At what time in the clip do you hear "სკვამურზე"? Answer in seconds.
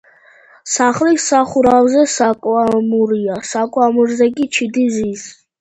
3.53-4.31